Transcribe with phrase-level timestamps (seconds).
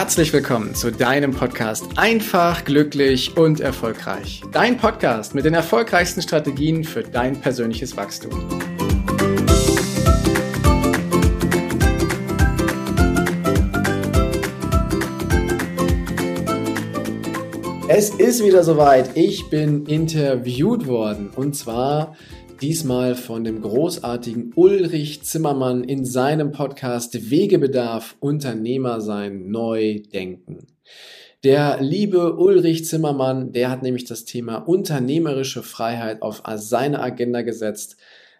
[0.00, 4.42] Herzlich willkommen zu deinem Podcast Einfach, glücklich und erfolgreich.
[4.52, 8.30] Dein Podcast mit den erfolgreichsten Strategien für dein persönliches Wachstum.
[17.88, 19.16] Es ist wieder soweit.
[19.16, 22.14] Ich bin interviewt worden und zwar
[22.60, 30.66] Diesmal von dem großartigen Ulrich Zimmermann in seinem Podcast Wegebedarf Unternehmer sein neu denken.
[31.44, 37.96] Der liebe Ulrich Zimmermann, der hat nämlich das Thema unternehmerische Freiheit auf seine Agenda gesetzt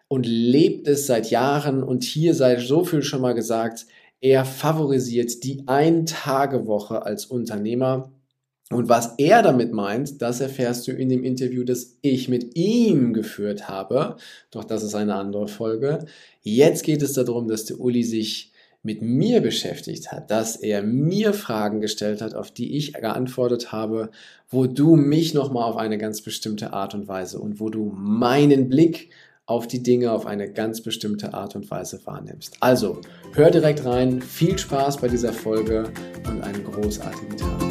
[0.09, 3.87] und lebt es seit Jahren und hier sei so viel schon mal gesagt,
[4.21, 8.11] er favorisiert die Ein-Tage-Woche als Unternehmer
[8.71, 13.15] und was er damit meint, das erfährst du in dem Interview, das ich mit ihm
[13.15, 14.17] geführt habe.
[14.51, 16.05] Doch das ist eine andere Folge.
[16.43, 18.53] Jetzt geht es darum, dass der Uli sich
[18.83, 24.11] mit mir beschäftigt hat, dass er mir Fragen gestellt hat, auf die ich geantwortet habe,
[24.51, 28.69] wo du mich nochmal auf eine ganz bestimmte Art und Weise und wo du meinen
[28.69, 29.11] Blick
[29.47, 32.59] auf die Dinge auf eine ganz bestimmte Art und Weise wahrnimmst.
[32.61, 33.01] Also,
[33.33, 35.91] hör direkt rein, viel Spaß bei dieser Folge
[36.31, 37.68] und einen großartigen Tag.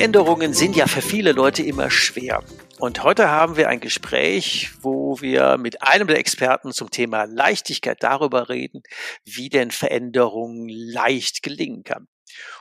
[0.00, 2.42] Veränderungen sind ja für viele Leute immer schwer.
[2.78, 8.02] Und heute haben wir ein Gespräch, wo wir mit einem der Experten zum Thema Leichtigkeit
[8.02, 8.82] darüber reden,
[9.26, 12.08] wie denn Veränderungen leicht gelingen kann.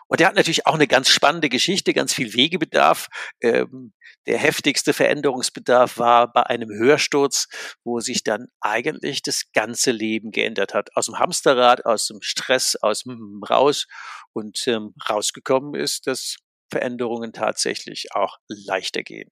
[0.07, 3.07] Und er hat natürlich auch eine ganz spannende Geschichte, ganz viel Wegebedarf.
[3.39, 3.93] Ähm,
[4.27, 7.47] der heftigste Veränderungsbedarf war bei einem Hörsturz,
[7.85, 10.89] wo sich dann eigentlich das ganze Leben geändert hat.
[10.97, 13.87] Aus dem Hamsterrad, aus dem Stress, aus dem Raus
[14.33, 16.35] und ähm, rausgekommen ist, dass
[16.69, 19.31] Veränderungen tatsächlich auch leichter gehen.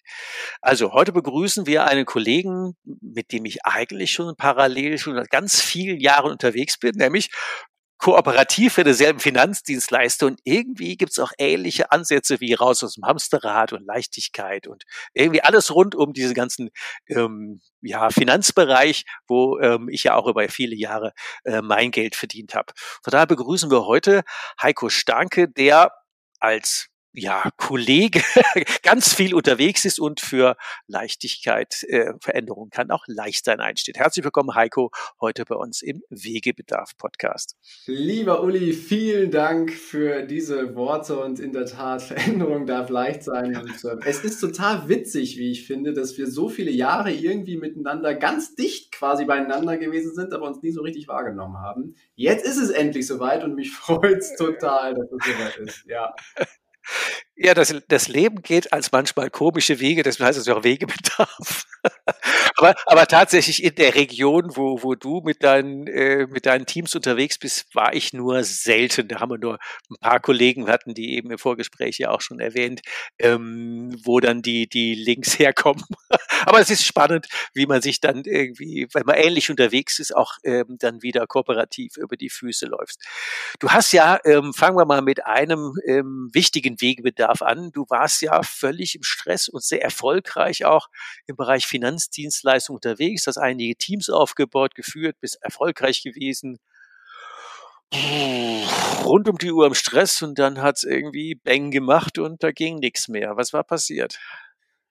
[0.61, 5.99] Also heute begrüßen wir einen Kollegen, mit dem ich eigentlich schon parallel schon ganz vielen
[5.99, 7.29] Jahren unterwegs bin, nämlich
[7.97, 13.73] kooperativ für derselben Finanzdienstleister und irgendwie gibt's auch ähnliche Ansätze wie raus aus dem Hamsterrad
[13.73, 14.83] und Leichtigkeit und
[15.13, 16.69] irgendwie alles rund um diesen ganzen
[17.07, 22.53] ähm, ja, Finanzbereich, wo ähm, ich ja auch über viele Jahre äh, mein Geld verdient
[22.53, 22.73] habe.
[23.03, 24.23] Von daher begrüßen wir heute
[24.61, 25.91] Heiko Stanke, der
[26.39, 28.21] als ja, Kollege
[28.83, 30.55] ganz viel unterwegs ist und für
[30.85, 33.97] Leichtigkeit, äh, Veränderung kann auch leicht sein einsteht.
[33.97, 37.55] Herzlich willkommen, Heiko, heute bei uns im Wegebedarf-Podcast.
[37.87, 43.57] Lieber Uli, vielen Dank für diese Worte und in der Tat, Veränderung darf leicht sein.
[43.57, 47.57] Und, äh, es ist total witzig, wie ich finde, dass wir so viele Jahre irgendwie
[47.57, 51.95] miteinander ganz dicht quasi beieinander gewesen sind, aber uns nie so richtig wahrgenommen haben.
[52.13, 55.85] Jetzt ist es endlich soweit und mich freut es total, dass es soweit ist.
[55.87, 56.13] Ja.
[57.35, 61.65] Ja, das, das Leben geht als manchmal komische Wege, deswegen heißt es auch Wegebedarf.
[62.57, 66.95] Aber, aber tatsächlich in der Region, wo, wo du mit deinen, äh, mit deinen Teams
[66.95, 69.07] unterwegs bist, war ich nur selten.
[69.07, 69.59] Da haben wir nur
[69.89, 72.81] ein paar Kollegen, hatten die eben im Vorgespräch ja auch schon erwähnt,
[73.19, 75.83] ähm, wo dann die, die Links herkommen.
[76.45, 80.33] aber es ist spannend, wie man sich dann irgendwie, wenn man ähnlich unterwegs ist, auch
[80.43, 82.97] ähm, dann wieder kooperativ über die Füße läuft.
[83.59, 87.71] Du hast ja, ähm, fangen wir mal mit einem ähm, wichtigen Wegebedarf Bedarf an.
[87.71, 90.87] Du warst ja völlig im Stress und sehr erfolgreich auch
[91.25, 91.67] im Bereich
[92.47, 96.59] Finanzdienstleistung unterwegs, hast einige Teams aufgebaut, geführt, bist erfolgreich gewesen.
[99.05, 102.51] Rund um die Uhr im Stress und dann hat es irgendwie Bang gemacht und da
[102.51, 103.37] ging nichts mehr.
[103.37, 104.19] Was war passiert?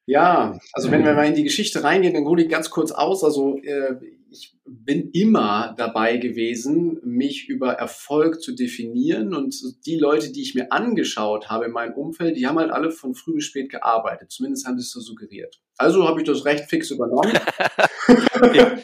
[0.06, 3.24] Ja, also wenn wir mal in die Geschichte reingehen, dann hole ich ganz kurz aus.
[3.24, 3.96] Also äh,
[4.30, 10.54] ich bin immer dabei gewesen, mich über Erfolg zu definieren und die Leute, die ich
[10.54, 14.30] mir angeschaut habe in meinem Umfeld, die haben halt alle von früh bis spät gearbeitet.
[14.30, 15.60] Zumindest haben sie es so suggeriert.
[15.76, 17.32] Also habe ich das recht fix übernommen.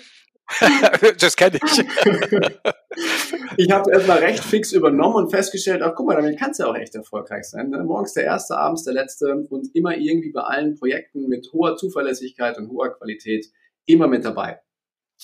[1.19, 1.85] das kenne ich.
[3.57, 6.71] ich habe erstmal recht fix übernommen und festgestellt, ach guck mal, damit kannst du ja
[6.71, 7.71] auch echt erfolgreich sein.
[7.71, 7.83] Ne?
[7.85, 12.59] Morgens der erste, abends der letzte und immer irgendwie bei allen Projekten mit hoher Zuverlässigkeit
[12.59, 13.47] und hoher Qualität
[13.87, 14.61] immer mit dabei.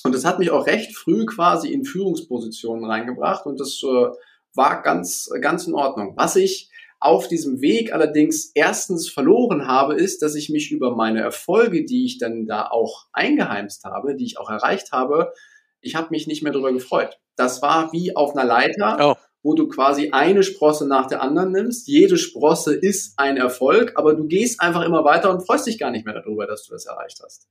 [0.05, 4.09] Und das hat mich auch recht früh quasi in Führungspositionen reingebracht und das äh,
[4.55, 6.15] war ganz, ganz in Ordnung.
[6.17, 6.71] Was ich
[7.01, 12.05] auf diesem Weg allerdings erstens verloren habe, ist, dass ich mich über meine Erfolge, die
[12.05, 15.33] ich dann da auch eingeheimst habe, die ich auch erreicht habe,
[15.81, 17.19] ich habe mich nicht mehr darüber gefreut.
[17.39, 19.15] Das war wie auf einer Leiter, oh.
[19.43, 21.89] wo du quasi eine Sprosse nach der anderen nimmst.
[21.89, 25.91] Jede Sprosse ist ein Erfolg, aber du gehst einfach immer weiter und freust dich gar
[25.91, 27.49] nicht mehr darüber, dass du das erreicht hast.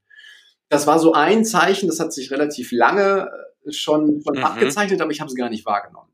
[0.69, 3.29] Das war so ein Zeichen, das hat sich relativ lange
[3.65, 4.43] äh, schon, schon mhm.
[4.43, 6.11] abgezeichnet, aber ich habe es gar nicht wahrgenommen.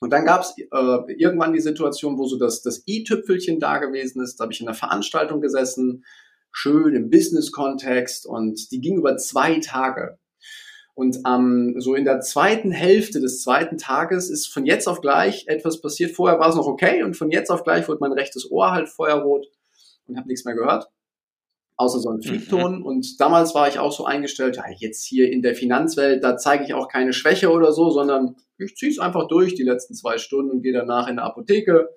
[0.00, 4.22] Und dann gab es äh, irgendwann die Situation, wo so das, das i-Tüpfelchen da gewesen
[4.22, 4.40] ist.
[4.40, 6.04] Da habe ich in einer Veranstaltung gesessen
[6.52, 10.18] schön im Business-Kontext und die ging über zwei Tage.
[11.00, 15.46] Und ähm, so in der zweiten Hälfte des zweiten Tages ist von jetzt auf gleich
[15.46, 16.10] etwas passiert.
[16.10, 18.90] Vorher war es noch okay und von jetzt auf gleich wurde mein rechtes Ohr halt
[18.90, 19.46] feuerrot
[20.06, 20.90] und habe nichts mehr gehört.
[21.78, 22.80] Außer so ein Fliegton.
[22.80, 22.84] Mhm.
[22.84, 26.64] Und damals war ich auch so eingestellt, ja, jetzt hier in der Finanzwelt, da zeige
[26.64, 30.18] ich auch keine Schwäche oder so, sondern ich ziehe es einfach durch die letzten zwei
[30.18, 31.88] Stunden und gehe danach in der Apotheke,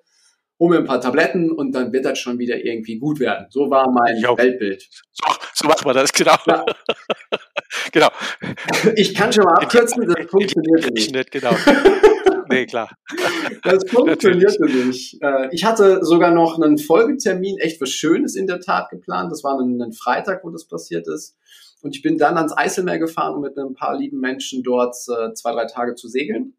[0.58, 3.48] hole mir ein paar Tabletten und dann wird das schon wieder irgendwie gut werden.
[3.50, 4.88] So war mein Weltbild.
[5.12, 6.36] So, so macht man das, genau.
[6.46, 6.64] Ja.
[7.94, 8.08] genau.
[8.96, 11.30] Ich kann schon mal abkürzen, das funktioniert nicht.
[11.30, 11.56] genau.
[12.50, 12.90] Nee, klar.
[13.62, 15.20] Das funktionierte nicht.
[15.22, 19.32] Äh, ich hatte sogar noch einen Folgetermin, echt was Schönes in der Tat geplant.
[19.32, 21.36] Das war ein, ein Freitag, wo das passiert ist.
[21.80, 25.32] Und ich bin dann ans Eiselmeer gefahren, um mit ein paar lieben Menschen dort äh,
[25.34, 26.54] zwei, drei Tage zu segeln.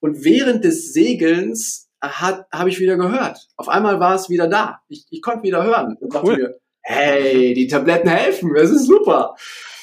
[0.00, 3.48] Und während des Segelns habe ich wieder gehört.
[3.56, 4.80] Auf einmal war es wieder da.
[4.88, 5.96] Ich, ich konnte wieder hören.
[5.98, 6.20] Und cool.
[6.20, 6.54] dachte mir,
[6.84, 9.34] hey, die Tabletten helfen, das ist super.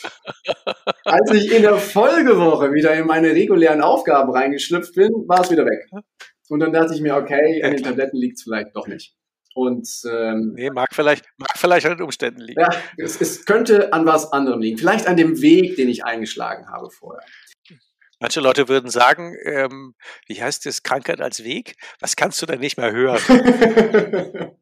[1.06, 5.66] Als ich in der Folgewoche wieder in meine regulären Aufgaben reingeschlüpft bin, war es wieder
[5.66, 5.90] weg.
[6.50, 9.16] Und dann dachte ich mir, okay, an den Tabletten liegt es vielleicht doch nicht.
[9.54, 12.62] Und ähm, nee, mag vielleicht, mag vielleicht an den Umständen liegen.
[12.62, 14.78] Ja, es, es könnte an was anderem liegen.
[14.78, 17.24] Vielleicht an dem Weg, den ich eingeschlagen habe vorher.
[18.20, 19.96] Manche Leute würden sagen, ähm,
[20.28, 21.76] wie heißt das, Krankheit als Weg?
[22.00, 23.20] Was kannst du denn nicht mehr hören?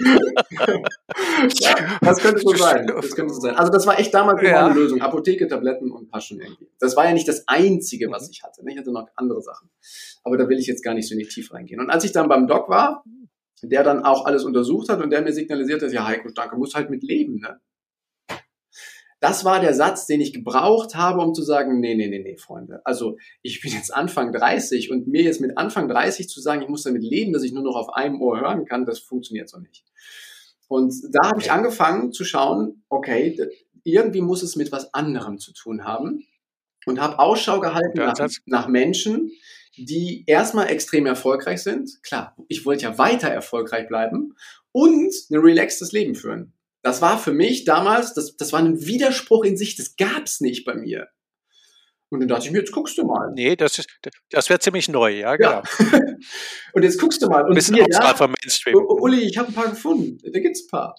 [0.00, 2.86] ja, das könnte so sein.
[2.86, 3.56] Das könnte so sein.
[3.56, 4.66] Also das war echt damals ja.
[4.66, 5.00] eine Lösung.
[5.00, 6.68] Apotheke, Tabletten und Paschen irgendwie.
[6.78, 8.30] Das war ja nicht das Einzige, was mhm.
[8.32, 8.62] ich hatte.
[8.66, 9.70] Ich hatte noch andere Sachen.
[10.24, 11.80] Aber da will ich jetzt gar nicht so in die Tiefe reingehen.
[11.80, 13.04] Und als ich dann beim Doc war,
[13.62, 16.74] der dann auch alles untersucht hat und der mir signalisiert hat, ja Heiko, danke, musst
[16.74, 17.40] halt mit leben.
[17.40, 17.60] Ne?
[19.20, 22.36] Das war der Satz, den ich gebraucht habe, um zu sagen, nee, nee, nee, nee,
[22.36, 22.80] Freunde.
[22.84, 26.68] Also ich bin jetzt Anfang 30 und mir jetzt mit Anfang 30 zu sagen, ich
[26.68, 29.58] muss damit leben, dass ich nur noch auf einem Ohr hören kann, das funktioniert so
[29.58, 29.84] nicht.
[30.68, 33.38] Und da habe ich angefangen zu schauen, okay,
[33.82, 36.26] irgendwie muss es mit was anderem zu tun haben
[36.86, 39.32] und habe Ausschau gehalten nach, nach Menschen,
[39.76, 42.02] die erstmal extrem erfolgreich sind.
[42.02, 44.34] Klar, ich wollte ja weiter erfolgreich bleiben
[44.72, 46.52] und ein relaxtes Leben führen.
[46.88, 50.64] Das war für mich damals, das, das war ein Widerspruch in sich, das gab's nicht
[50.64, 51.08] bei mir.
[52.08, 53.30] Und dann dachte ich mir, jetzt guckst du mal.
[53.34, 53.90] Nee, das, ist,
[54.30, 55.50] das wäre ziemlich neu, ja, genau.
[55.50, 56.00] Ja.
[56.72, 57.44] und jetzt guckst du mal.
[57.44, 58.74] Und Bisschen hier, ja, vom Mainstream.
[58.74, 60.16] Uli, ich habe ein paar gefunden.
[60.32, 60.94] Da gibt's ein paar.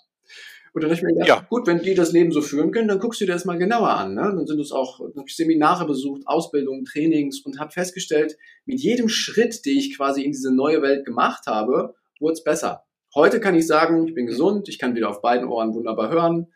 [0.74, 3.00] Und dann dachte ich mir, ja, gut, wenn die das Leben so führen können, dann
[3.00, 4.14] guckst du dir das mal genauer an.
[4.14, 4.22] Ne?
[4.22, 8.80] Dann sind es auch, dann habe ich Seminare besucht, Ausbildungen, Trainings und habe festgestellt, mit
[8.80, 12.86] jedem Schritt, den ich quasi in diese neue Welt gemacht habe, wurde es besser.
[13.16, 16.48] Heute kann ich sagen, ich bin gesund, ich kann wieder auf beiden Ohren wunderbar hören.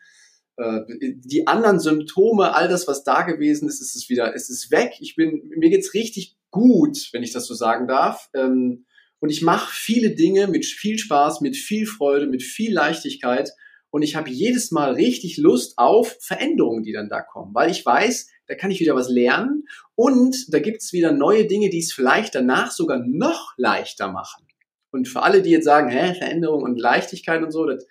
[0.56, 4.70] Äh, die anderen Symptome, all das, was da gewesen ist, ist es wieder, ist es
[4.70, 4.92] weg.
[5.00, 8.30] Ich bin, mir geht's richtig gut, wenn ich das so sagen darf.
[8.34, 8.86] Ähm,
[9.18, 13.50] und ich mache viele Dinge mit viel Spaß, mit viel Freude, mit viel Leichtigkeit.
[13.90, 17.84] Und ich habe jedes Mal richtig Lust auf Veränderungen, die dann da kommen, weil ich
[17.84, 19.64] weiß, da kann ich wieder was lernen
[19.94, 24.46] und da gibt's wieder neue Dinge, die es vielleicht danach sogar noch leichter machen.
[24.94, 27.86] Und für alle, die jetzt sagen, hä, Veränderung und Leichtigkeit und so, das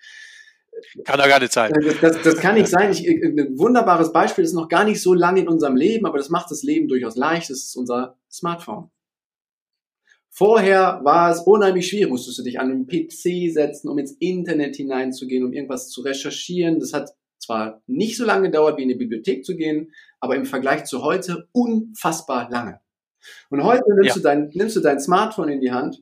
[1.05, 1.71] kann doch gar nicht sein.
[1.71, 2.91] Das, das, das kann nicht sein.
[2.91, 6.29] Ich, ein wunderbares Beispiel ist noch gar nicht so lange in unserem Leben, aber das
[6.29, 7.49] macht das Leben durchaus leicht.
[7.49, 8.89] Das ist unser Smartphone.
[10.29, 14.75] Vorher war es unheimlich schwierig, musstest du dich an einen PC setzen, um ins Internet
[14.75, 16.79] hineinzugehen, um irgendwas zu recherchieren.
[16.79, 20.45] Das hat zwar nicht so lange gedauert, wie in die Bibliothek zu gehen, aber im
[20.45, 22.79] Vergleich zu heute unfassbar lange.
[23.49, 24.13] Und heute nimmst, ja.
[24.15, 26.01] du, dein, nimmst du dein Smartphone in die Hand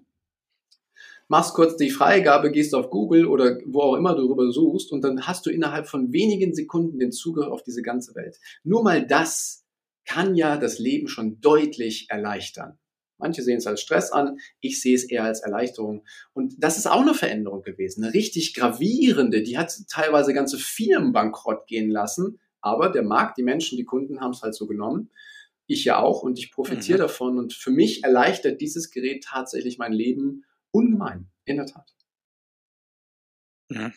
[1.31, 5.01] machst kurz die Freigabe, gehst auf Google oder wo auch immer du darüber suchst und
[5.01, 8.37] dann hast du innerhalb von wenigen Sekunden den Zugriff auf diese ganze Welt.
[8.65, 9.63] Nur mal das
[10.03, 12.77] kann ja das Leben schon deutlich erleichtern.
[13.17, 16.03] Manche sehen es als Stress an, ich sehe es eher als Erleichterung.
[16.33, 21.13] Und das ist auch eine Veränderung gewesen, eine richtig gravierende, die hat teilweise ganze Firmen
[21.13, 25.09] bankrott gehen lassen, aber der Markt, die Menschen, die Kunden haben es halt so genommen.
[25.65, 27.03] Ich ja auch und ich profitiere mhm.
[27.03, 27.37] davon.
[27.37, 31.93] Und für mich erleichtert dieses Gerät tatsächlich mein Leben Ungemein, in der Tat.
[33.69, 33.93] Mhm.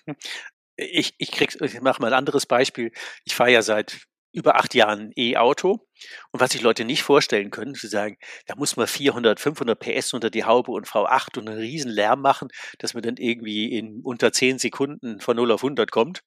[0.76, 2.93] Ich, ich, krieg's, ich mache mal ein anderes Beispiel.
[3.25, 5.87] Ich fahre ja seit über acht Jahren E-Auto.
[6.33, 10.12] Und was sich Leute nicht vorstellen können, sie sagen, da muss man 400, 500 PS
[10.12, 12.49] unter die Haube und V8 und einen riesen Lärm machen,
[12.79, 16.21] dass man dann irgendwie in unter zehn Sekunden von 0 auf 100 kommt.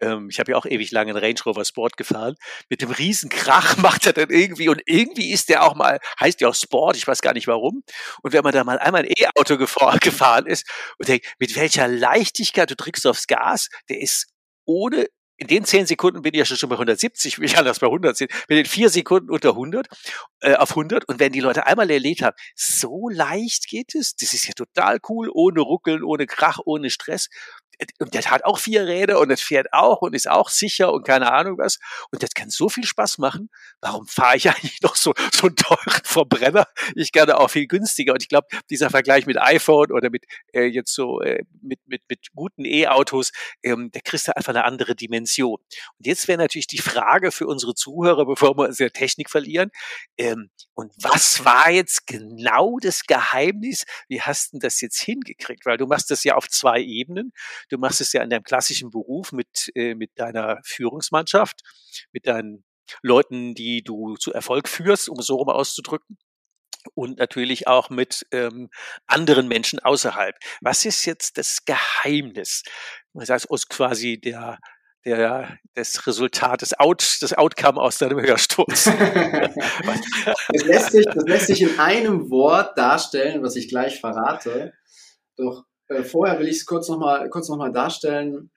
[0.00, 2.36] Ähm, ich habe ja auch ewig lange einen Range Rover Sport gefahren.
[2.68, 6.40] Mit dem riesen Krach macht er dann irgendwie und irgendwie ist der auch mal, heißt
[6.40, 7.82] ja auch Sport, ich weiß gar nicht warum.
[8.22, 9.58] Und wenn man da mal einmal ein E-Auto
[10.00, 14.28] gefahren ist und denkt, mit welcher Leichtigkeit du drückst aufs Gas, der ist
[14.64, 15.06] ohne
[15.40, 18.14] in den zehn Sekunden bin ich ja schon bei 170, will ich anders bei 100
[18.14, 19.88] sind, bin in vier Sekunden unter 100,
[20.40, 21.08] äh, auf 100.
[21.08, 24.98] Und wenn die Leute einmal erlebt haben, so leicht geht es, das ist ja total
[25.08, 27.28] cool, ohne Ruckeln, ohne Krach, ohne Stress
[27.98, 31.06] und der hat auch vier Räder und das fährt auch und ist auch sicher und
[31.06, 31.78] keine Ahnung was.
[32.10, 33.50] Und das kann so viel Spaß machen.
[33.80, 36.66] Warum fahre ich eigentlich noch so, so einen teuren Verbrenner?
[36.94, 38.12] Ich gerne auch viel günstiger.
[38.12, 42.02] Und ich glaube, dieser Vergleich mit iPhone oder mit äh, jetzt so äh, mit, mit,
[42.08, 43.32] mit guten E-Autos,
[43.62, 45.29] ähm, der kriegst du einfach eine andere Dimension.
[45.38, 49.70] Und jetzt wäre natürlich die Frage für unsere Zuhörer, bevor wir uns der Technik verlieren,
[50.18, 53.84] ähm, und was war jetzt genau das Geheimnis?
[54.08, 55.66] Wie hast du das jetzt hingekriegt?
[55.66, 57.32] Weil du machst das ja auf zwei Ebenen.
[57.68, 61.60] Du machst es ja in deinem klassischen Beruf mit, äh, mit deiner Führungsmannschaft,
[62.12, 62.64] mit deinen
[63.02, 66.18] Leuten, die du zu Erfolg führst, um es so rum auszudrücken.
[66.94, 68.70] Und natürlich auch mit ähm,
[69.06, 70.34] anderen Menschen außerhalb.
[70.62, 72.62] Was ist jetzt das Geheimnis?
[73.12, 74.58] Das heißt, aus quasi der
[75.04, 78.84] der, das Resultat, das, Out, das Outcome aus deinem Hörsturz.
[80.52, 84.74] das, lässt sich, das lässt sich in einem Wort darstellen, was ich gleich verrate.
[85.36, 88.50] Doch äh, vorher will ich es kurz nochmal noch darstellen.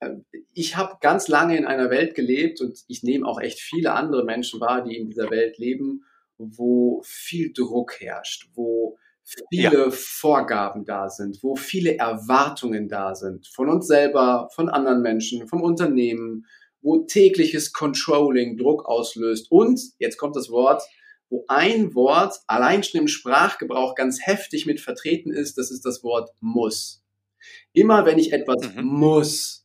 [0.00, 0.16] Äh,
[0.52, 4.24] ich habe ganz lange in einer Welt gelebt und ich nehme auch echt viele andere
[4.24, 6.04] Menschen wahr, die in dieser Welt leben,
[6.38, 9.90] wo viel Druck herrscht, wo viele ja.
[9.90, 15.62] Vorgaben da sind, wo viele Erwartungen da sind, von uns selber, von anderen Menschen, vom
[15.62, 16.46] Unternehmen,
[16.82, 20.82] wo tägliches Controlling Druck auslöst und, jetzt kommt das Wort,
[21.30, 26.04] wo ein Wort allein schon im Sprachgebrauch ganz heftig mit vertreten ist, das ist das
[26.04, 27.02] Wort muss.
[27.72, 28.84] Immer wenn ich etwas mhm.
[28.84, 29.63] muss,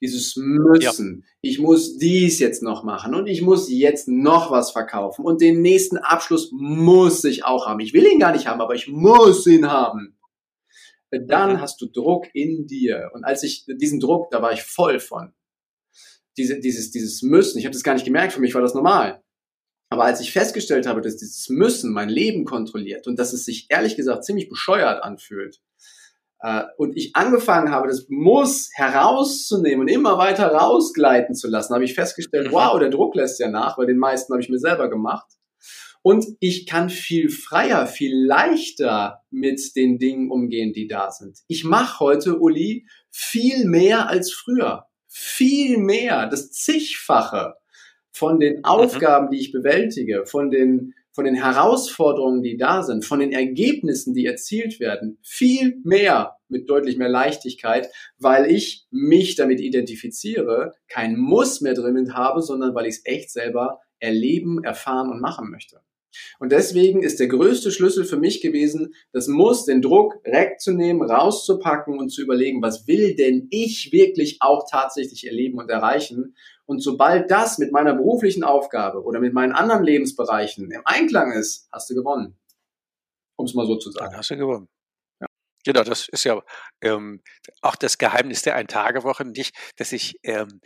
[0.00, 1.32] dieses Müssen, ja.
[1.40, 5.60] ich muss dies jetzt noch machen und ich muss jetzt noch was verkaufen und den
[5.60, 7.80] nächsten Abschluss muss ich auch haben.
[7.80, 10.18] Ich will ihn gar nicht haben, aber ich muss ihn haben.
[11.10, 11.60] Dann mhm.
[11.60, 13.10] hast du Druck in dir.
[13.14, 15.32] Und als ich diesen Druck, da war ich voll von.
[16.36, 19.22] Diese, dieses, dieses Müssen, ich habe das gar nicht gemerkt, für mich war das normal.
[19.90, 23.66] Aber als ich festgestellt habe, dass dieses Müssen mein Leben kontrolliert und dass es sich
[23.70, 25.60] ehrlich gesagt ziemlich bescheuert anfühlt,
[26.40, 31.84] äh, und ich angefangen habe, das Muss herauszunehmen und immer weiter rausgleiten zu lassen, habe
[31.84, 32.52] ich festgestellt, mhm.
[32.52, 35.26] wow, der Druck lässt ja nach, weil den meisten habe ich mir selber gemacht.
[36.02, 41.40] Und ich kann viel freier, viel leichter mit den Dingen umgehen, die da sind.
[41.48, 44.84] Ich mache heute, Uli, viel mehr als früher.
[45.08, 47.54] Viel mehr, das zigfache
[48.12, 48.64] von den mhm.
[48.64, 54.14] Aufgaben, die ich bewältige, von den, von den Herausforderungen, die da sind, von den Ergebnissen,
[54.14, 57.88] die erzielt werden, viel mehr mit deutlich mehr Leichtigkeit,
[58.18, 63.30] weil ich mich damit identifiziere, kein Muss mehr drin habe, sondern weil ich es echt
[63.30, 65.80] selber erleben, erfahren und machen möchte.
[66.38, 71.98] Und deswegen ist der größte Schlüssel für mich gewesen, das Muss, den Druck wegzunehmen, rauszupacken
[71.98, 76.34] und zu überlegen, was will denn ich wirklich auch tatsächlich erleben und erreichen
[76.68, 81.66] und sobald das mit meiner beruflichen Aufgabe oder mit meinen anderen Lebensbereichen im Einklang ist,
[81.72, 82.38] hast du gewonnen.
[83.36, 84.10] Um es mal so zu sagen.
[84.10, 84.68] Dann hast du gewonnen.
[85.64, 86.42] Genau, das ist ja
[86.82, 87.22] ähm,
[87.62, 89.24] auch das Geheimnis der Ein-Tage-Woche.
[89.24, 90.60] Nicht, dass ich ähm,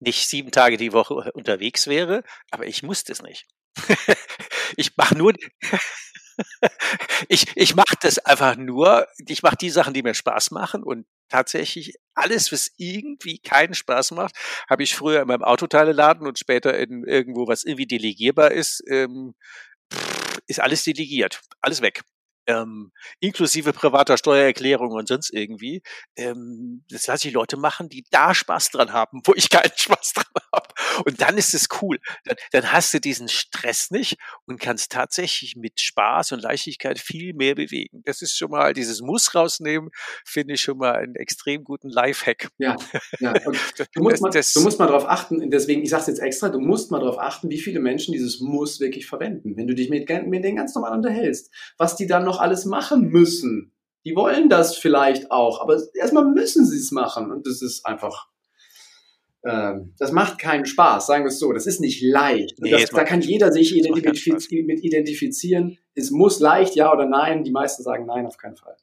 [0.00, 3.46] nicht sieben Tage die Woche unterwegs wäre, aber ich muss das nicht.
[4.76, 5.32] ich mache nur,
[7.28, 11.06] ich, ich mache das einfach nur, ich mache die Sachen, die mir Spaß machen und
[11.28, 14.34] tatsächlich alles, was irgendwie keinen Spaß macht,
[14.68, 19.34] habe ich früher in meinem Autoteileladen und später in irgendwo, was irgendwie delegierbar ist, ähm,
[20.46, 22.02] ist alles delegiert, alles weg
[22.46, 25.82] ähm, inklusive privater Steuererklärung und sonst irgendwie.
[26.16, 30.12] Ähm, das lasse ich Leute machen, die da Spaß dran haben, wo ich keinen Spaß
[30.14, 30.68] dran habe.
[31.04, 31.98] Und dann ist es cool.
[32.24, 37.34] Dann, dann hast du diesen Stress nicht und kannst tatsächlich mit Spaß und Leichtigkeit viel
[37.34, 38.02] mehr bewegen.
[38.04, 39.90] Das ist schon mal, dieses Muss rausnehmen,
[40.24, 42.48] finde ich schon mal einen extrem guten Lifehack.
[42.58, 42.76] Ja,
[43.20, 43.32] ja.
[43.46, 43.58] Und
[43.94, 46.58] du, musst mal, du musst mal darauf achten, deswegen, ich sage es jetzt extra, du
[46.58, 49.56] musst mal darauf achten, wie viele Menschen dieses Muss wirklich verwenden.
[49.56, 52.64] Wenn du dich mit, mit denen ganz normal unterhältst, was die dann noch noch alles
[52.64, 53.72] machen müssen.
[54.04, 57.32] Die wollen das vielleicht auch, aber erstmal müssen sie es machen.
[57.32, 58.28] Und das ist einfach,
[59.44, 61.52] ähm, das macht keinen Spaß, sagen wir es so.
[61.52, 62.58] Das ist nicht leicht.
[62.60, 65.78] Nee, das, da kann jeder sich identifiz mit identifizieren.
[65.94, 67.42] Es muss leicht, ja oder nein.
[67.42, 68.76] Die meisten sagen nein, auf keinen Fall.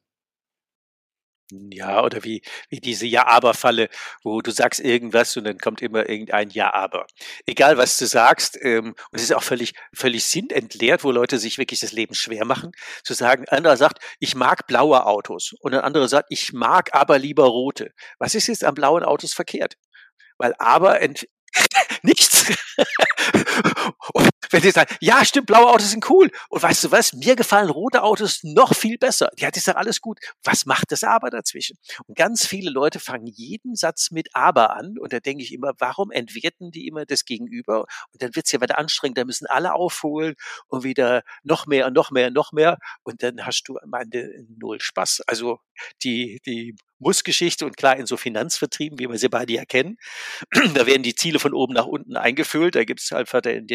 [1.72, 3.88] Ja, oder wie, wie diese Ja-Aber-Falle,
[4.22, 7.06] wo du sagst irgendwas und dann kommt immer irgendein Ja-Aber.
[7.46, 11.58] Egal, was du sagst, ähm, und es ist auch völlig, völlig sinnentleert, wo Leute sich
[11.58, 15.80] wirklich das Leben schwer machen, zu sagen, einer sagt, ich mag blaue Autos und ein
[15.80, 17.92] anderer sagt, ich mag aber lieber rote.
[18.18, 19.74] Was ist jetzt an blauen Autos verkehrt?
[20.38, 21.00] Weil aber
[22.02, 22.52] nichts.
[24.54, 26.30] wenn die sagen, ja, stimmt, blaue Autos sind cool.
[26.48, 27.12] Und weißt du was?
[27.12, 29.30] Mir gefallen rote Autos noch viel besser.
[29.36, 30.20] Ja, ist doch alles gut.
[30.44, 31.76] Was macht das aber dazwischen?
[32.06, 34.96] Und ganz viele Leute fangen jeden Satz mit aber an.
[34.98, 37.86] Und da denke ich immer, warum entwerten die immer das Gegenüber?
[38.12, 39.18] Und dann wird's ja wieder anstrengend.
[39.18, 40.36] Da müssen alle aufholen
[40.68, 42.78] und wieder noch mehr und noch mehr und noch mehr.
[43.02, 45.22] Und dann hast du am Ende null Spaß.
[45.26, 45.58] Also
[46.04, 49.98] die, die Muss-Geschichte und klar in so Finanzvertrieben, wie wir sie beide ja kennen,
[50.74, 53.66] da werden die Ziele von oben nach unten eingefüllt, da gibt es einfach den,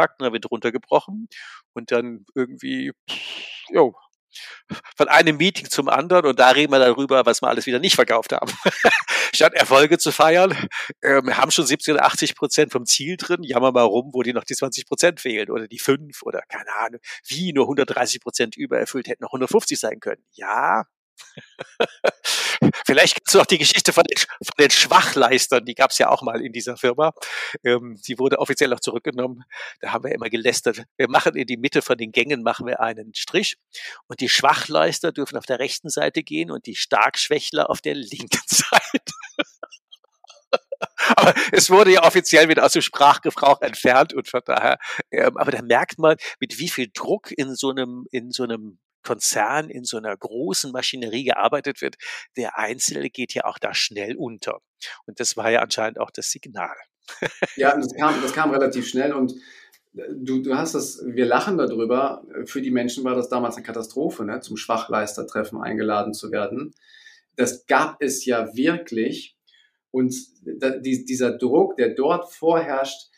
[0.00, 1.28] Jahresauftakt, da wird runtergebrochen
[1.72, 2.92] und dann irgendwie,
[3.68, 3.94] jo,
[4.96, 7.96] von einem Meeting zum anderen und da reden wir darüber, was wir alles wieder nicht
[7.96, 8.52] verkauft haben.
[9.34, 10.52] Statt Erfolge zu feiern,
[11.00, 14.22] äh, wir haben schon 70 oder 80 Prozent vom Ziel drin, jammer mal rum, wo
[14.22, 18.20] die noch die 20 Prozent fehlen oder die 5 oder keine Ahnung, wie nur 130
[18.20, 20.22] Prozent übererfüllt hätten noch 150 sein können.
[20.32, 20.84] Ja,
[22.86, 26.08] Vielleicht kennst du auch die Geschichte von den, von den Schwachleistern, die gab es ja
[26.08, 27.12] auch mal in dieser Firma.
[27.64, 29.44] Ähm, die wurde offiziell auch zurückgenommen.
[29.80, 30.82] Da haben wir immer gelästert.
[30.96, 33.56] Wir machen in die Mitte von den Gängen machen wir einen Strich
[34.06, 38.40] und die Schwachleister dürfen auf der rechten Seite gehen und die Starkschwächler auf der linken
[38.46, 39.14] Seite.
[41.16, 44.78] aber es wurde ja offiziell wieder aus dem Sprachgebrauch entfernt und von daher,
[45.10, 48.78] ähm, aber da merkt man, mit wie viel Druck in so einem, in so einem
[49.02, 51.96] Konzern in so einer großen Maschinerie gearbeitet wird,
[52.36, 54.60] der Einzelne geht ja auch da schnell unter.
[55.06, 56.76] Und das war ja anscheinend auch das Signal.
[57.56, 59.32] Ja, das kam, das kam relativ schnell und
[59.94, 62.24] äh, du, du hast das, wir lachen darüber.
[62.44, 66.72] Für die Menschen war das damals eine Katastrophe, ne, zum Schwachleistertreffen eingeladen zu werden.
[67.36, 69.36] Das gab es ja wirklich.
[69.90, 73.10] Und dieser Druck, der dort vorherrscht,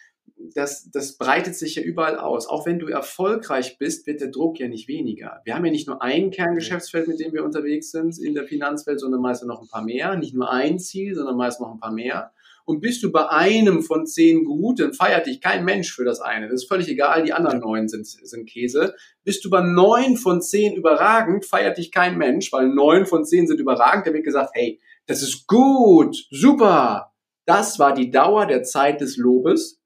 [0.54, 2.46] das, das breitet sich ja überall aus.
[2.46, 5.40] Auch wenn du erfolgreich bist, wird der Druck ja nicht weniger.
[5.44, 9.00] Wir haben ja nicht nur ein Kerngeschäftsfeld, mit dem wir unterwegs sind in der Finanzwelt,
[9.00, 10.16] sondern meist noch ein paar mehr.
[10.16, 12.32] Nicht nur ein Ziel, sondern meist noch ein paar mehr.
[12.64, 16.20] Und bist du bei einem von zehn gut, dann feiert dich kein Mensch für das
[16.20, 16.46] eine.
[16.46, 18.94] Das ist völlig egal, die anderen neun sind, sind Käse.
[19.24, 23.48] Bist du bei neun von zehn überragend, feiert dich kein Mensch, weil neun von zehn
[23.48, 24.06] sind überragend.
[24.06, 27.12] Da wird gesagt, hey, das ist gut, super.
[27.46, 29.81] Das war die Dauer der Zeit des Lobes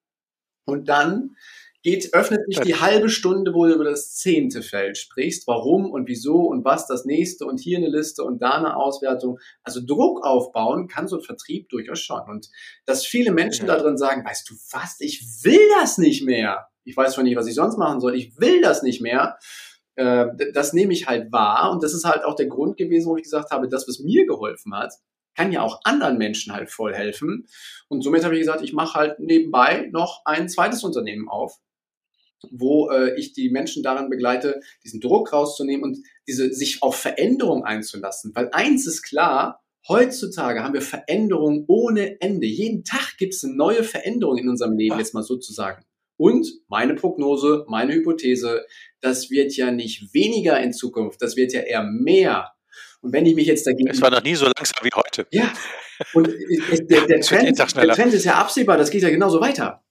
[0.66, 1.36] und dann
[1.86, 6.08] geht, öffnet sich die halbe Stunde, wo du über das zehnte Feld sprichst, warum und
[6.08, 9.38] wieso und was das nächste und hier eine Liste und da eine Auswertung.
[9.62, 12.22] Also Druck aufbauen kann so ein Vertrieb durchaus schon.
[12.28, 12.48] Und
[12.86, 13.76] dass viele Menschen ja.
[13.76, 16.66] da drin sagen, weißt du was, ich will das nicht mehr.
[16.82, 19.38] Ich weiß zwar nicht, was ich sonst machen soll, ich will das nicht mehr.
[19.94, 23.16] Äh, das nehme ich halt wahr und das ist halt auch der Grund gewesen, wo
[23.16, 24.92] ich gesagt habe, das, was mir geholfen hat,
[25.36, 27.46] kann ja auch anderen Menschen halt voll helfen.
[27.88, 31.58] Und somit habe ich gesagt, ich mache halt nebenbei noch ein zweites Unternehmen auf,
[32.50, 37.64] wo äh, ich die Menschen daran begleite, diesen Druck rauszunehmen und diese sich auf Veränderung
[37.64, 38.32] einzulassen.
[38.34, 42.46] Weil eins ist klar, heutzutage haben wir Veränderungen ohne Ende.
[42.46, 45.84] Jeden Tag gibt es eine neue Veränderung in unserem Leben, jetzt mal sozusagen.
[46.18, 48.64] Und meine Prognose, meine Hypothese,
[49.00, 52.55] das wird ja nicht weniger in Zukunft, das wird ja eher mehr.
[53.02, 53.88] Und wenn ich mich jetzt dagegen.
[53.88, 55.26] Es war noch nie so langsam wie heute.
[55.30, 55.52] Ja.
[56.12, 59.82] Und der, der, Trend, der Trend ist ja absehbar, das geht ja genauso weiter.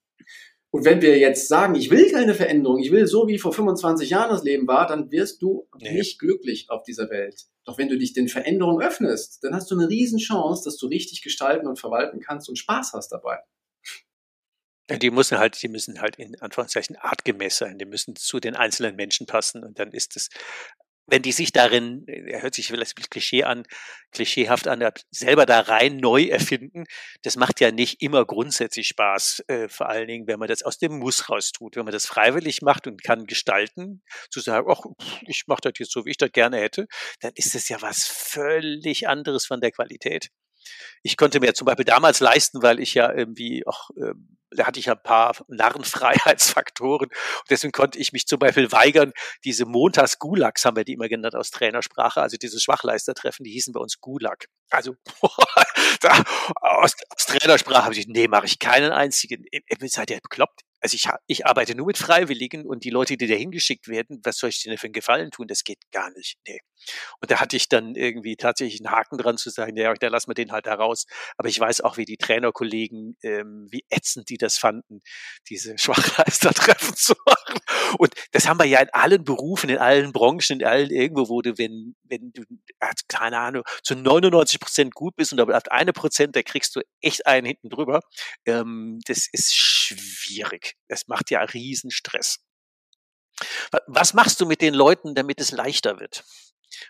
[0.76, 4.10] Und wenn wir jetzt sagen, ich will keine Veränderung, ich will so wie vor 25
[4.10, 5.94] Jahren das Leben war, dann wirst du nee.
[5.94, 7.46] nicht glücklich auf dieser Welt.
[7.64, 11.22] Doch wenn du dich den Veränderungen öffnest, dann hast du eine Riesenchance, dass du richtig
[11.22, 13.40] gestalten und verwalten kannst und Spaß hast dabei.
[14.90, 17.78] Ja, die müssen halt, die müssen halt in Anführungszeichen artgemäß sein.
[17.80, 20.30] Die müssen zu den einzelnen Menschen passen und dann ist es
[21.08, 23.64] wenn die sich darin, er hört sich vielleicht ein Klischee an,
[24.12, 26.86] klischeehaft an, selber da rein neu erfinden,
[27.22, 29.44] das macht ja nicht immer grundsätzlich Spaß.
[29.48, 31.76] Äh, vor allen Dingen, wenn man das aus dem Muss raus tut.
[31.76, 34.82] Wenn man das freiwillig macht und kann gestalten, zu sagen, ach,
[35.28, 36.88] ich mache das jetzt so, wie ich das gerne hätte,
[37.20, 40.30] dann ist das ja was völlig anderes von der Qualität.
[41.04, 44.80] Ich konnte mir zum Beispiel damals leisten, weil ich ja irgendwie auch ähm, da hatte
[44.80, 47.08] ich ein paar Narrenfreiheitsfaktoren.
[47.10, 49.14] Und deswegen konnte ich mich zum Beispiel weigern,
[49.44, 53.80] diese Montags-Gulags haben wir die immer genannt aus Trainersprache, also diese Schwachleistertreffen, die hießen bei
[53.80, 54.46] uns Gulag.
[54.70, 54.96] Also
[56.02, 56.24] da,
[56.62, 59.46] aus, aus Trainersprache habe ich, nee, mache ich keinen einzigen.
[59.88, 60.62] Seid ihr bekloppt?
[60.86, 64.38] Also ich, ich arbeite nur mit Freiwilligen und die Leute, die da hingeschickt werden, was
[64.38, 65.48] soll ich denen für einen Gefallen tun?
[65.48, 66.38] Das geht gar nicht.
[66.48, 66.60] Nee.
[67.20, 70.30] Und da hatte ich dann irgendwie tatsächlich einen Haken dran zu sagen, ja, da lassen
[70.30, 71.08] wir den halt da raus.
[71.38, 75.00] Aber ich weiß auch, wie die Trainerkollegen, ähm, wie ätzend die das fanden,
[75.50, 77.60] diese Schwachleistertreffen zu machen.
[77.98, 81.42] Und das haben wir ja in allen Berufen, in allen Branchen, in allen irgendwo, wo
[81.42, 82.44] du, wenn, wenn du,
[83.08, 86.82] keine Ahnung, zu 99 Prozent gut bist und aber auf eine Prozent, da kriegst du
[87.02, 88.02] echt einen hinten drüber.
[88.46, 90.75] Ähm, das ist schwierig.
[90.88, 92.40] Das macht ja riesen Stress.
[93.88, 96.24] Was machst du mit den Leuten, damit es leichter wird?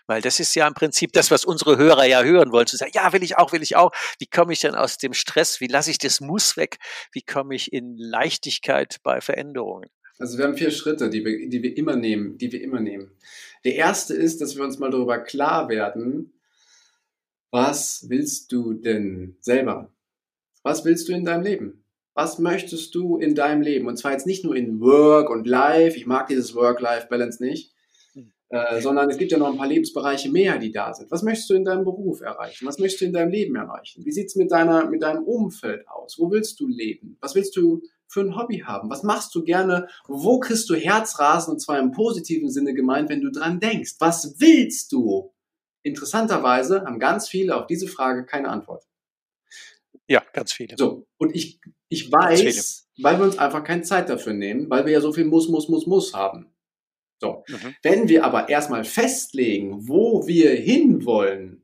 [0.06, 2.92] Weil das ist ja im Prinzip das, was unsere Hörer ja hören wollen, zu sagen,
[2.94, 3.92] ja, will ich auch, will ich auch.
[4.18, 5.60] Wie komme ich denn aus dem Stress?
[5.60, 6.78] Wie lasse ich das Muss weg?
[7.12, 9.88] Wie komme ich in Leichtigkeit bei Veränderungen?
[10.18, 13.10] Also wir haben vier Schritte, die wir, die wir immer nehmen, die wir immer nehmen.
[13.64, 16.32] Der erste ist, dass wir uns mal darüber klar werden,
[17.50, 19.92] was willst du denn selber?
[20.62, 21.85] Was willst du in deinem Leben?
[22.16, 23.86] Was möchtest du in deinem Leben?
[23.86, 27.74] Und zwar jetzt nicht nur in Work und Life, ich mag dieses Work-Life-Balance nicht,
[28.14, 28.32] hm.
[28.48, 31.10] äh, sondern es gibt ja noch ein paar Lebensbereiche mehr, die da sind.
[31.10, 32.66] Was möchtest du in deinem Beruf erreichen?
[32.66, 34.02] Was möchtest du in deinem Leben erreichen?
[34.06, 36.16] Wie sieht's mit deiner, mit deinem Umfeld aus?
[36.18, 37.18] Wo willst du leben?
[37.20, 38.88] Was willst du für ein Hobby haben?
[38.88, 39.86] Was machst du gerne?
[40.08, 43.96] Wo kriegst du Herzrasen und zwar im positiven Sinne gemeint, wenn du dran denkst?
[43.98, 45.34] Was willst du?
[45.82, 48.86] Interessanterweise haben ganz viele auf diese Frage keine Antwort.
[50.08, 50.76] Ja, ganz viele.
[50.76, 54.92] So, und ich, ich weiß, weil wir uns einfach keine Zeit dafür nehmen, weil wir
[54.92, 56.52] ja so viel muss, muss, muss, muss haben.
[57.18, 57.74] So, mhm.
[57.82, 61.62] wenn wir aber erstmal festlegen, wo wir hinwollen,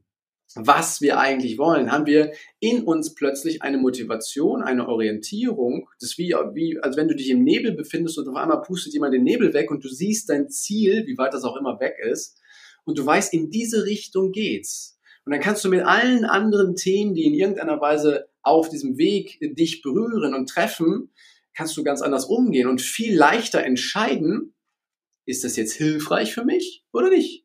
[0.55, 5.89] was wir eigentlich wollen, haben wir in uns plötzlich eine Motivation, eine Orientierung.
[5.99, 8.93] Das ist wie, wie, als wenn du dich im Nebel befindest und auf einmal pustet
[8.93, 11.97] jemand den Nebel weg und du siehst dein Ziel, wie weit das auch immer weg
[12.03, 12.39] ist,
[12.85, 14.99] und du weißt, in diese Richtung geht's.
[15.25, 19.39] Und dann kannst du mit allen anderen Themen, die in irgendeiner Weise auf diesem Weg
[19.41, 21.11] dich berühren und treffen,
[21.55, 24.55] kannst du ganz anders umgehen und viel leichter entscheiden,
[25.27, 27.45] ist das jetzt hilfreich für mich oder nicht?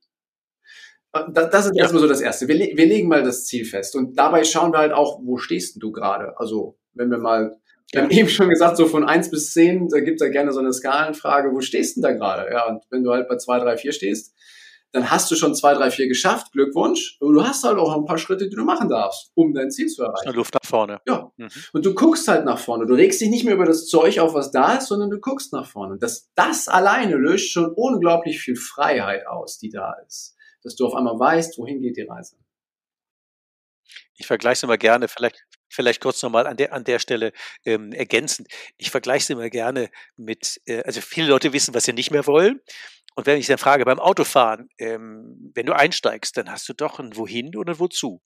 [1.13, 1.83] Äh, das ist ja.
[1.83, 2.47] erstmal so das Erste.
[2.47, 5.81] Wir, wir, legen mal das Ziel fest und dabei schauen wir halt auch, wo stehst
[5.81, 6.37] du gerade?
[6.39, 7.57] Also, wenn wir mal,
[7.91, 10.51] wir haben eben schon gesagt, so von eins bis zehn, da gibt es ja gerne
[10.51, 12.51] so eine Skalenfrage, wo stehst du da gerade?
[12.51, 14.33] Ja, und wenn du halt bei zwei, drei, vier stehst,
[14.91, 16.51] dann hast du schon zwei, drei, vier geschafft.
[16.53, 17.17] Glückwunsch.
[17.19, 19.87] Und du hast halt auch ein paar Schritte, die du machen darfst, um dein Ziel
[19.87, 20.33] zu erreichen.
[20.33, 21.01] Luft nach vorne.
[21.07, 21.31] Ja.
[21.37, 21.49] Mhm.
[21.73, 22.85] Und du guckst halt nach vorne.
[22.85, 25.51] Du regst dich nicht mehr über das Zeug auf, was da ist, sondern du guckst
[25.53, 25.93] nach vorne.
[25.93, 30.35] Und das, das alleine löst schon unglaublich viel Freiheit aus, die da ist.
[30.63, 32.37] Dass du auf einmal weißt, wohin geht die Reise.
[34.15, 37.33] Ich vergleiche es immer gerne, vielleicht, vielleicht kurz nochmal an der, an der Stelle
[37.65, 38.47] ähm, ergänzend.
[38.77, 42.25] Ich vergleiche es immer gerne mit, äh, also viele Leute wissen, was sie nicht mehr
[42.25, 42.61] wollen.
[43.17, 46.99] Und wenn ich dann frage beim Autofahren, ähm, wenn du einsteigst, dann hast du doch
[46.99, 48.21] ein Wohin oder ein Wozu.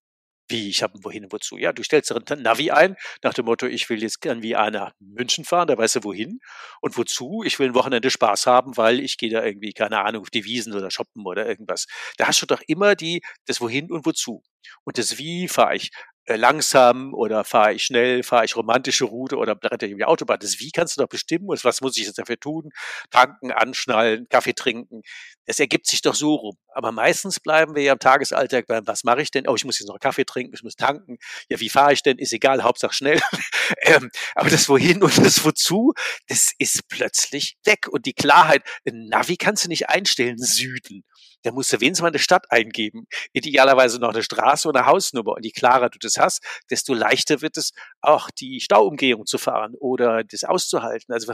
[0.49, 1.55] Wie, ich habe ein Wohin und Wozu?
[1.57, 4.91] Ja, du stellst ein Navi ein, nach dem Motto, ich will jetzt gern wie einer
[4.99, 6.39] München fahren, da weißt du wohin.
[6.81, 7.41] Und wozu?
[7.45, 10.43] Ich will ein Wochenende Spaß haben, weil ich gehe da irgendwie, keine Ahnung, auf die
[10.43, 11.85] Wiesen oder shoppen oder irgendwas.
[12.17, 14.43] Da hast du doch immer die, das Wohin und Wozu.
[14.83, 15.91] Und das Wie fahre ich
[16.27, 20.39] langsam oder fahre ich schnell, fahre ich romantische Route oder bretter ich die Autobahn.
[20.39, 22.69] Das Wie kannst du doch bestimmen und was muss ich jetzt dafür tun?
[23.09, 25.01] Tanken, anschnallen, Kaffee trinken.
[25.45, 26.57] Das ergibt sich doch so rum.
[26.73, 29.47] Aber meistens bleiben wir ja im Tagesalltag beim, was mache ich denn?
[29.47, 31.17] Oh, ich muss jetzt noch Kaffee trinken, ich muss tanken.
[31.49, 32.17] Ja, wie fahre ich denn?
[32.17, 33.19] Ist egal, Hauptsache schnell.
[33.81, 35.93] ähm, aber das Wohin und das Wozu,
[36.27, 37.87] das ist plötzlich weg.
[37.89, 41.03] Und die Klarheit, ein Navi kannst du nicht einstellen, Süden
[41.43, 43.07] da musst du wenigstens mal eine Stadt eingeben.
[43.33, 45.33] Idealerweise noch eine Straße oder eine Hausnummer.
[45.33, 49.73] Und je klarer du das hast, desto leichter wird es auch die Stauumgehung zu fahren
[49.79, 51.13] oder das auszuhalten.
[51.13, 51.31] Also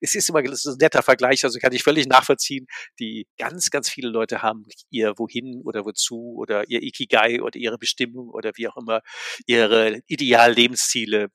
[0.00, 2.66] es ist immer ist ein netter Vergleich, also kann ich völlig nachvollziehen.
[2.98, 7.78] Die ganz, ganz viele Leute haben ihr Wohin oder Wozu oder ihr Ikigai oder ihre
[7.78, 9.00] Bestimmung oder wie auch immer
[9.46, 11.28] ihre Ideallebensziele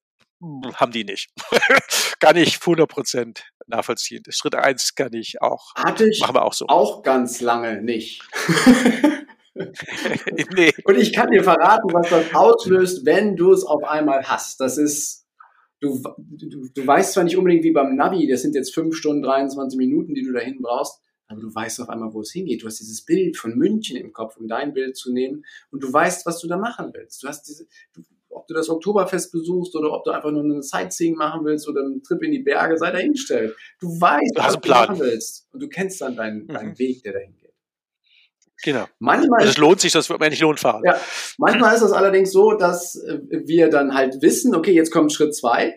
[0.75, 1.29] haben die nicht.
[2.19, 4.23] kann ich 100 Prozent nachvollziehen.
[4.29, 5.73] Schritt eins kann ich auch.
[5.75, 6.67] Hatte ich machen wir auch so.
[6.67, 8.21] Auch ganz lange nicht.
[10.55, 10.73] nee.
[10.83, 14.59] Und ich kann dir verraten, was das auslöst, wenn du es auf einmal hast.
[14.59, 15.25] Das ist,
[15.79, 19.23] du, du, du weißt zwar nicht unbedingt wie beim Navi, das sind jetzt fünf Stunden,
[19.23, 22.61] 23 Minuten, die du dahin brauchst, aber du weißt auf einmal, wo es hingeht.
[22.61, 25.91] Du hast dieses Bild von München im Kopf, um dein Bild zu nehmen und du
[25.91, 27.23] weißt, was du da machen willst.
[27.23, 28.01] Du hast diese, du,
[28.45, 31.81] ob du das Oktoberfest besuchst oder ob du einfach nur eine Sightseeing machen willst oder
[31.81, 33.55] einen Trip in die Berge, sei dahingestellt.
[33.79, 36.79] Du weißt, du was du machen willst und du kennst dann deinen, deinen mhm.
[36.79, 37.53] Weg, der dahin geht.
[38.63, 38.85] Genau.
[38.99, 40.83] Manchmal also es lohnt sich, das wird mir nicht lohnt fahren.
[40.85, 40.99] Ja,
[41.37, 45.35] manchmal ist es allerdings so, dass äh, wir dann halt wissen, okay, jetzt kommt Schritt
[45.35, 45.75] zwei.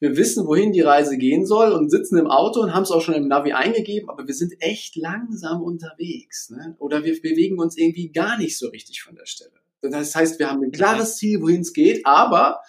[0.00, 3.00] Wir wissen, wohin die Reise gehen soll und sitzen im Auto und haben es auch
[3.00, 6.50] schon im Navi eingegeben, aber wir sind echt langsam unterwegs.
[6.50, 6.76] Ne?
[6.78, 9.63] Oder wir bewegen uns irgendwie gar nicht so richtig von der Stelle.
[9.90, 12.60] Das heißt, wir haben ein klares Ziel, wohin es geht, aber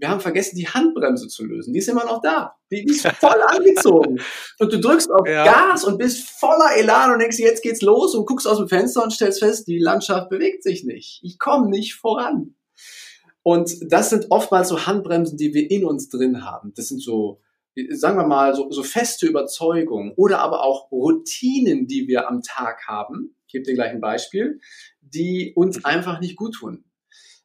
[0.00, 1.72] wir haben vergessen, die Handbremse zu lösen.
[1.72, 2.56] Die ist immer noch da.
[2.70, 4.20] Die, ist voll angezogen.
[4.58, 5.44] Und du drückst auf ja.
[5.44, 9.02] Gas und bist voller Elan und denkst, jetzt geht's los und guckst aus dem Fenster
[9.02, 11.20] und stellst fest, die Landschaft bewegt sich nicht.
[11.22, 12.54] Ich komme nicht voran.
[13.42, 16.72] Und das sind oftmals so Handbremsen, die wir in uns drin haben.
[16.76, 17.40] Das sind so,
[17.90, 22.86] sagen wir mal, so, so feste Überzeugungen oder aber auch Routinen, die wir am Tag
[22.86, 23.34] haben.
[23.46, 24.60] Ich gebe dir gleich ein Beispiel
[25.14, 25.84] die uns mhm.
[25.84, 26.84] einfach nicht gut tun.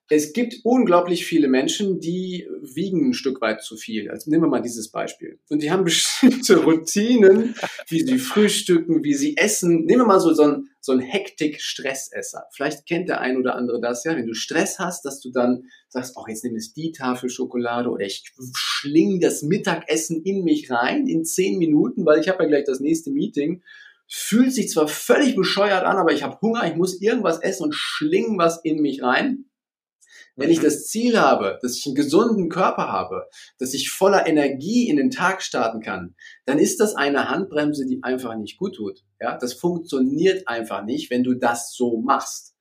[0.09, 4.09] es gibt unglaublich viele Menschen, die wiegen ein Stück weit zu viel.
[4.11, 5.39] Also nehmen wir mal dieses Beispiel.
[5.49, 7.55] Und die haben bestimmte Routinen,
[7.87, 9.85] wie sie frühstücken, wie sie essen.
[9.85, 12.43] Nehmen wir mal so, so ein, so ein Hektik-Stressesser.
[12.51, 15.63] Vielleicht kennt der ein oder andere das ja, wenn du Stress hast, dass du dann
[15.89, 20.69] sagst, oh, jetzt nehme ich die Tafel Schokolade oder ich schling das Mittagessen in mich
[20.69, 23.63] rein in zehn Minuten, weil ich habe ja gleich das nächste Meeting
[24.07, 27.73] fühlt sich zwar völlig bescheuert an, aber ich habe Hunger, ich muss irgendwas essen und
[27.73, 29.45] schling was in mich rein.
[30.35, 30.63] Wenn ich mhm.
[30.63, 35.09] das Ziel habe, dass ich einen gesunden Körper habe, dass ich voller Energie in den
[35.09, 36.15] Tag starten kann,
[36.45, 39.03] dann ist das eine Handbremse, die einfach nicht gut tut.
[39.19, 42.54] Ja, das funktioniert einfach nicht, wenn du das so machst.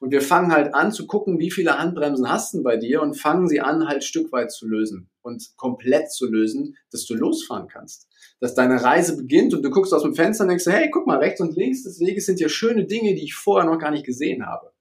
[0.00, 3.14] Und wir fangen halt an zu gucken, wie viele Handbremsen hast du bei dir und
[3.14, 7.68] fangen sie an, halt Stück weit zu lösen und komplett zu lösen, dass du losfahren
[7.68, 8.08] kannst.
[8.40, 11.18] Dass deine Reise beginnt und du guckst aus dem Fenster und denkst, hey, guck mal,
[11.18, 14.04] rechts und links des Weges sind ja schöne Dinge, die ich vorher noch gar nicht
[14.04, 14.72] gesehen habe.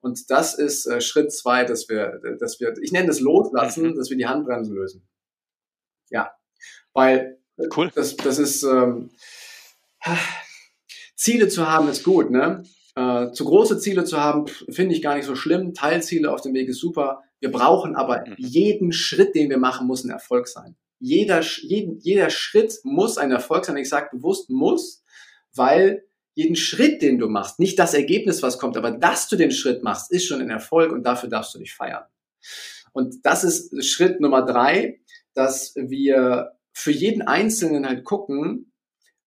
[0.00, 3.96] Und das ist äh, Schritt zwei, dass wir, dass wir, ich nenne das Loslassen, mhm.
[3.96, 5.08] dass wir die Handbremse lösen.
[6.10, 6.32] Ja,
[6.92, 7.38] weil
[7.76, 7.90] cool.
[7.94, 9.10] das, das ist ähm,
[11.16, 12.64] Ziele zu haben ist gut, ne?
[12.94, 15.72] Äh, zu große Ziele zu haben, finde ich gar nicht so schlimm.
[15.72, 17.22] Teilziele auf dem Weg ist super.
[17.40, 18.34] Wir brauchen aber mhm.
[18.36, 20.76] jeden Schritt, den wir machen, muss ein Erfolg sein.
[20.98, 23.76] Jeder, jeden, jeder Schritt muss ein Erfolg sein.
[23.76, 25.02] Ich sage bewusst muss,
[25.54, 29.50] weil jeden Schritt, den du machst, nicht das Ergebnis, was kommt, aber dass du den
[29.50, 32.04] Schritt machst, ist schon ein Erfolg und dafür darfst du dich feiern.
[32.92, 35.00] Und das ist Schritt Nummer drei,
[35.34, 38.71] dass wir für jeden Einzelnen halt gucken,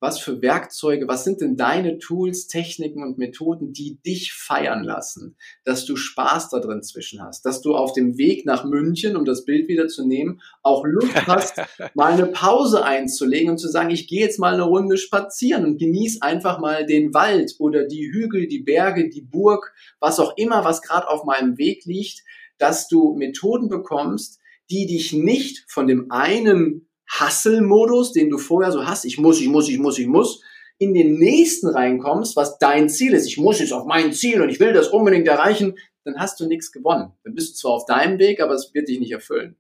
[0.06, 5.36] was für Werkzeuge, was sind denn deine Tools, Techniken und Methoden, die dich feiern lassen,
[5.64, 9.26] dass du Spaß da drin zwischen hast, dass du auf dem Weg nach München, um
[9.26, 11.60] das Bild wieder zu nehmen, auch Lust hast,
[11.96, 15.80] mal eine Pause einzulegen und zu sagen, ich gehe jetzt mal eine Runde spazieren und
[15.80, 20.64] genieß einfach mal den Wald oder die Hügel, die Berge, die Burg, was auch immer,
[20.64, 22.24] was gerade auf meinem Weg liegt,
[22.60, 24.40] dass du Methoden bekommst,
[24.70, 26.88] die dich nicht von dem einen
[27.20, 30.42] Hustle-Modus, den du vorher so hast, ich muss, ich muss, ich muss, ich muss,
[30.78, 34.50] in den nächsten reinkommst, was dein Ziel ist, ich muss jetzt auf mein Ziel und
[34.50, 37.14] ich will das unbedingt erreichen, dann hast du nichts gewonnen.
[37.24, 39.56] Dann bist du zwar auf deinem Weg, aber es wird dich nicht erfüllen.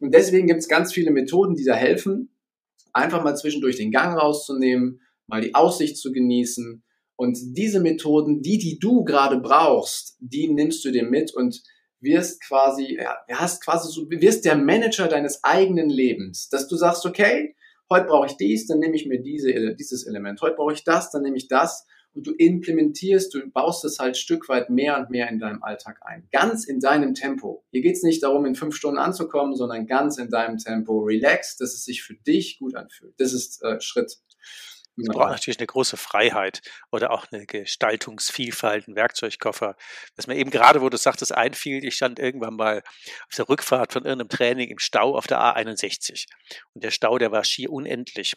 [0.00, 2.30] Und deswegen gibt es ganz viele Methoden, die da helfen,
[2.92, 6.82] einfach mal zwischendurch den Gang rauszunehmen, mal die Aussicht zu genießen.
[7.16, 11.62] Und diese Methoden, die, die du gerade brauchst, die nimmst du dir mit und
[12.02, 17.06] wirst quasi, ja, hast quasi so, wirst der Manager deines eigenen Lebens, dass du sagst,
[17.06, 17.56] okay,
[17.90, 21.10] heute brauche ich dies, dann nehme ich mir diese, dieses Element, heute brauche ich das,
[21.10, 25.10] dann nehme ich das und du implementierst, du baust es halt Stück weit mehr und
[25.10, 26.28] mehr in deinem Alltag ein.
[26.30, 27.64] Ganz in deinem Tempo.
[27.70, 31.00] Hier geht es nicht darum, in fünf Stunden anzukommen, sondern ganz in deinem Tempo.
[31.00, 33.14] Relax, dass es sich für dich gut anfühlt.
[33.18, 34.18] Das ist äh, Schritt
[34.96, 39.76] es braucht natürlich eine große Freiheit oder auch eine Gestaltungsvielfalt, ein Werkzeugkoffer.
[40.16, 42.82] Was mir eben gerade, wo du sagtest, einfiel, ich stand irgendwann mal
[43.28, 46.26] auf der Rückfahrt von irgendeinem Training im Stau auf der A61.
[46.74, 48.34] Und der Stau, der war schier unendlich.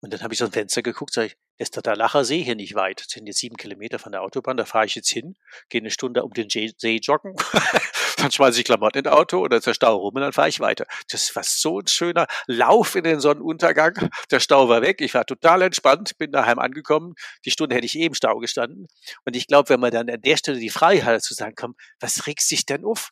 [0.00, 2.54] Und dann habe ich so ein Fenster geguckt, sage ich, ist der Lacher See hier
[2.54, 3.00] nicht weit.
[3.00, 5.36] Das sind jetzt sieben Kilometer von der Autobahn, da fahre ich jetzt hin,
[5.68, 7.34] gehe eine Stunde um den See joggen,
[8.16, 10.60] dann schmeiße ich Klamotten in das Auto oder der Stau rum und dann fahre ich
[10.60, 10.86] weiter.
[11.10, 14.10] Das war so ein schöner Lauf in den Sonnenuntergang.
[14.30, 17.14] Der Stau war weg, ich war total entspannt, bin daheim angekommen.
[17.44, 18.86] Die Stunde hätte ich eh Stau gestanden.
[19.24, 22.26] Und ich glaube, wenn man dann an der Stelle die Freiheit zu sagen, komm, was
[22.26, 23.10] regst dich denn auf?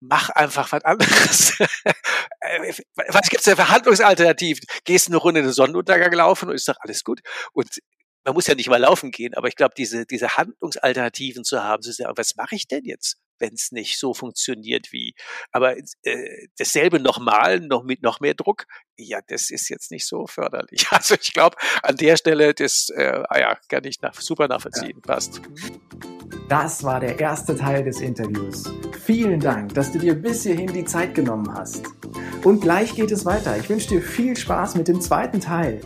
[0.00, 1.58] mach einfach was anderes.
[2.44, 2.74] Äh,
[3.06, 4.64] was gibt's denn für Handlungsalternativen?
[4.82, 7.20] Gehst eine Runde in den Sonnenuntergang laufen und ist doch alles gut.
[7.52, 7.68] Und
[8.24, 11.82] man muss ja nicht mal laufen gehen, aber ich glaube, diese, diese Handlungsalternativen zu haben,
[11.82, 15.14] zu sagen, was mache ich denn jetzt, wenn es nicht so funktioniert wie,
[15.50, 20.26] aber äh, dasselbe nochmal, noch mit noch mehr Druck, ja, das ist jetzt nicht so
[20.26, 20.86] förderlich.
[21.02, 25.00] Also ich glaube, an der Stelle, das, äh, ah ja, kann ich nach, super nachvollziehen,
[25.04, 25.14] ja.
[25.14, 25.40] passt.
[26.48, 28.64] Das war der erste Teil des Interviews.
[29.04, 31.86] Vielen Dank, dass du dir bis hierhin die Zeit genommen hast.
[32.44, 33.56] Und gleich geht es weiter.
[33.56, 35.80] Ich wünsche dir viel Spaß mit dem zweiten Teil.